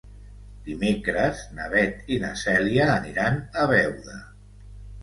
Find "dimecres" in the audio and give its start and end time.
0.69-1.43